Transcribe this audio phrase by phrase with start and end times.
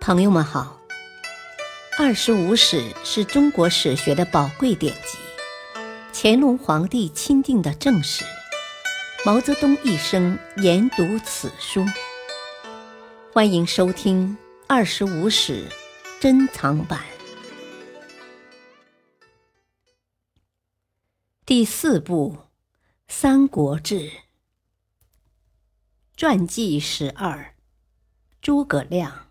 [0.00, 0.80] 朋友们好，
[2.02, 5.18] 《二十五史》是中国史学的宝贵典籍，
[6.14, 8.24] 乾隆皇帝钦定的正史。
[9.26, 11.84] 毛泽东一生研读此书。
[13.30, 14.30] 欢迎收听
[14.66, 15.68] 《二十五史》
[16.18, 17.04] 珍藏版
[21.44, 22.38] 第四部
[23.06, 24.00] 《三国志》
[26.16, 27.54] 传记十二：
[28.40, 29.29] 诸葛亮。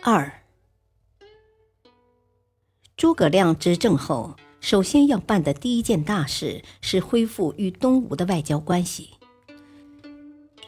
[0.00, 0.44] 二，
[2.96, 9.10] 诸葛亮执政后，首先要办的第一件大事是恢复与东吴的外交关系。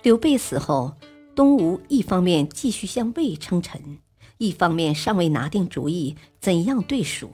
[0.02, 0.96] 刘备死后，
[1.36, 4.00] 东吴一方面继续向魏称臣，
[4.38, 7.30] 一方面尚未拿定主意怎样对蜀，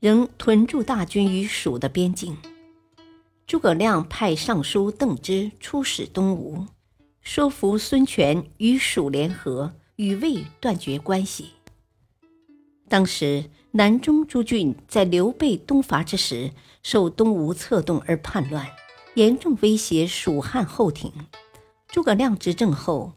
[0.00, 2.36] 仍屯驻大军于蜀的边境。
[3.46, 6.66] 诸葛亮派尚书邓芝出使东吴，
[7.22, 9.72] 说服孙权与蜀联合。
[9.96, 11.50] 与魏断绝关系。
[12.88, 18.68] 当时南中诸郡在刘备东伐之时，受东吴策动而叛乱，
[19.14, 21.12] 严重威胁蜀汉后庭。
[21.88, 23.14] 诸葛亮执政后，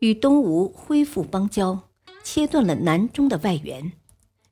[0.00, 1.88] 与东吴恢复邦交，
[2.22, 3.92] 切断了南中的外援。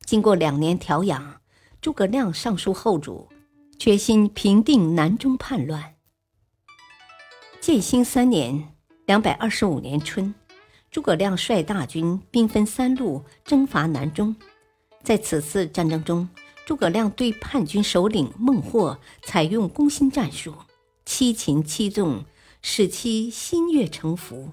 [0.05, 1.41] 经过两年调养，
[1.81, 3.29] 诸葛亮上书后主，
[3.79, 5.95] 决心平定南中叛乱。
[7.61, 8.75] 建兴三年
[9.07, 10.35] （两百二十五年春）。
[10.93, 14.37] 诸葛亮率大军兵分三路征伐南中，
[15.03, 16.29] 在此次战争中，
[16.67, 20.55] 诸葛亮对叛军首领孟获采用攻心战术，
[21.07, 22.27] 七擒七纵，
[22.61, 24.51] 使其心悦诚服。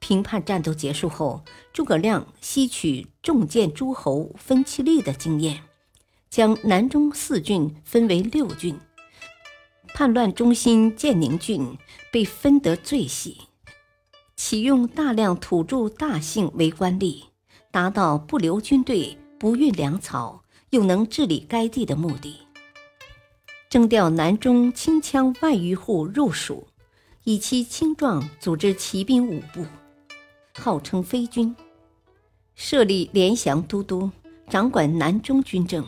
[0.00, 5.62] 平叛战斗结束后，诸葛亮吸取重建诸侯分其力的经验，
[6.28, 8.76] 将南中四郡分为六郡，
[9.94, 11.78] 叛乱中心建宁郡
[12.10, 13.42] 被分得最细。
[14.38, 17.24] 启用大量土著大姓为官吏，
[17.72, 22.38] 达到不留军队、不运粮草，又能治理该地的目的。
[23.68, 26.68] 征调南中轻羌万余户入蜀，
[27.24, 29.66] 以其轻壮组织骑兵五部，
[30.54, 31.54] 号称飞军。
[32.54, 34.08] 设立联降都督，
[34.48, 35.84] 掌管南中军政。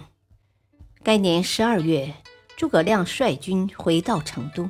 [1.04, 2.12] 该年十二月，
[2.56, 4.69] 诸葛亮率军回到成都。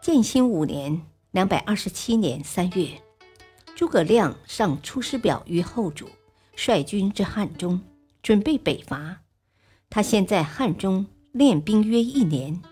[0.00, 1.04] 建兴五年。
[1.36, 2.88] 两百二十七年三月，
[3.74, 6.08] 诸葛亮上《出师表》于后主，
[6.54, 7.78] 率军至汉中，
[8.22, 9.18] 准备北伐。
[9.90, 12.62] 他先在汉中练兵约一年，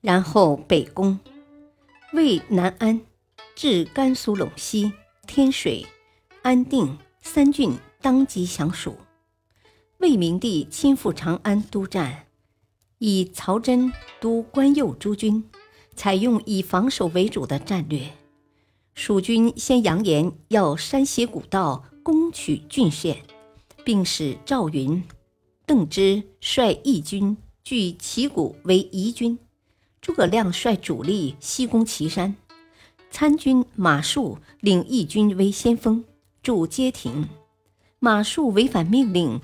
[0.00, 1.20] 然后北攻，
[2.14, 2.98] 魏南安，
[3.54, 4.90] 至甘肃陇西、
[5.26, 5.84] 天水、
[6.40, 8.96] 安定三郡，当即降蜀。
[9.98, 12.24] 魏明帝亲赴长安督战，
[12.96, 15.44] 以曹真督关右诸军。
[15.98, 18.12] 采用以防守为主的战略，
[18.94, 23.16] 蜀军先扬言要山斜古道攻取郡县，
[23.84, 25.02] 并使赵云、
[25.66, 29.36] 邓芝率义军据旗鼓为疑军，
[30.00, 32.36] 诸葛亮率主力西攻岐山，
[33.10, 36.04] 参军马谡领义军为先锋
[36.44, 37.28] 驻街亭，
[37.98, 39.40] 马谡违反命令，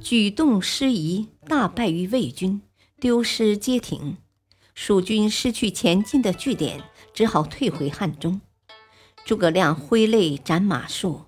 [0.00, 2.62] 举动失仪，大败于魏军，
[3.00, 4.16] 丢失街亭。
[4.80, 8.40] 蜀军失去前进的据点，只好退回汉中。
[9.24, 11.24] 诸葛亮挥泪斩马谡，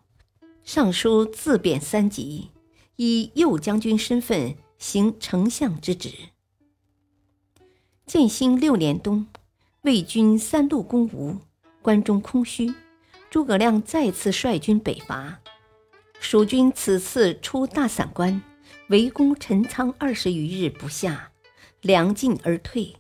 [0.63, 2.51] 上书自贬三级，
[2.95, 6.11] 以右将军身份行丞相之职。
[8.07, 9.27] 建兴六年冬，
[9.83, 11.37] 魏军三路攻吴，
[11.83, 12.73] 关中空虚，
[13.31, 15.41] 诸葛亮再次率军北伐。
[16.21, 18.41] 蜀军此次出大散关，
[18.91, 21.33] 围攻陈仓二十余日不下，
[21.81, 22.95] 粮尽而退。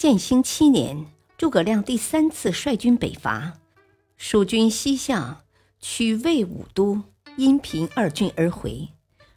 [0.00, 1.04] 建兴七年，
[1.36, 3.58] 诸葛亮第三次率军北伐，
[4.16, 5.42] 蜀军西向，
[5.78, 7.02] 取魏武都、
[7.36, 8.88] 阴平二郡而回。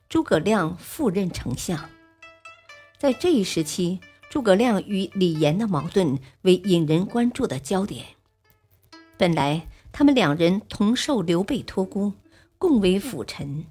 [0.07, 1.89] 诸葛亮复任丞相。
[2.97, 8.05] 在这一时期，诸葛亮与李严的矛盾为引人关注的焦点。
[9.17, 12.13] 本来他们两人同受刘备托孤，
[12.57, 13.65] 共为辅臣，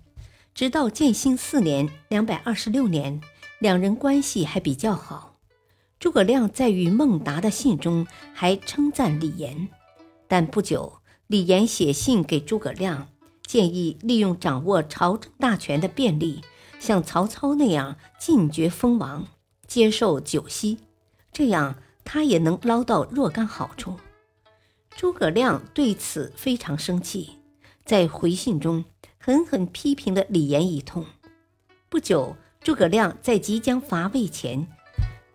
[0.53, 3.23] 直到建兴四年（两百二十六年），
[3.61, 5.32] 两人关系还比较好。
[6.03, 8.05] 诸葛亮在与孟达的信中
[8.35, 9.69] 还称赞李严，
[10.27, 10.95] 但不久，
[11.29, 13.07] 李严写信给诸葛亮，
[13.47, 16.41] 建议利用掌握朝政大权的便利，
[16.81, 19.29] 像曹操那样进爵封王，
[19.69, 20.79] 接受九锡，
[21.33, 23.97] 这样他也能捞到若干好处。
[24.97, 27.39] 诸葛亮对此非常生气，
[27.85, 28.85] 在回信中
[29.19, 31.07] 狠狠批评了李严一通。
[31.89, 34.67] 不久，诸葛亮在即将伐魏前。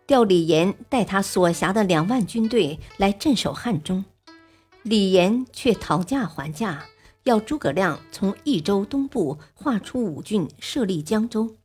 [0.08, 4.06] 调李严带他所辖的两万军队来镇守汉中，
[4.82, 6.86] 李严却讨价还价，
[7.26, 11.58] 要诸葛亮从益州东部划出五郡，设立江州，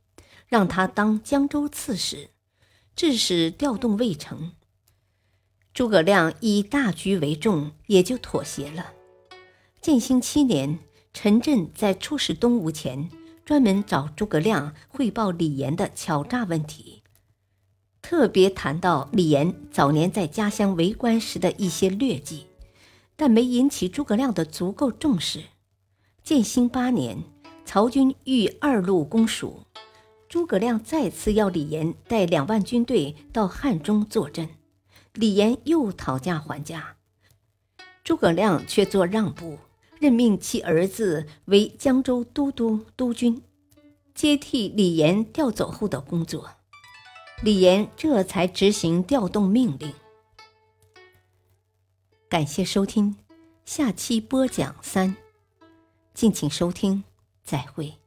[0.47, 2.31] 让他当江州刺史，
[2.97, 4.51] 致使调动未成。
[5.73, 8.91] 诸葛亮以大局为重，也就妥协了。
[9.79, 10.79] 建兴七年，
[11.13, 13.09] 陈震在出使东吴前，
[13.45, 17.02] 专门找诸葛亮汇报李严的巧诈问题，
[18.03, 22.47] 特别谈到李严早年在家乡为官时的一些劣迹，
[23.15, 25.45] 但没引起诸葛亮的足够重视。
[26.21, 27.23] 建兴八年，
[27.65, 29.61] 曹军欲二路攻蜀，
[30.27, 34.49] 诸葛亮再次要李严带两万军队到汉中坐镇。
[35.13, 36.97] 李严又讨价还价，
[38.03, 39.57] 诸葛亮却做让步，
[39.99, 43.41] 任命其儿子为江州都督督军，
[44.13, 46.49] 接替李严调走后的工作。
[47.43, 49.93] 李岩这才执行调动命令。
[52.29, 53.17] 感谢收听，
[53.65, 55.13] 下期播讲三，
[56.13, 57.03] 敬请收听，
[57.43, 58.02] 再会。